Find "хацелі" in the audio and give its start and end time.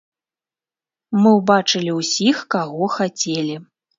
2.97-3.55